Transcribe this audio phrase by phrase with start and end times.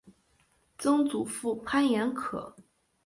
[0.79, 2.55] 曾祖父潘彦可。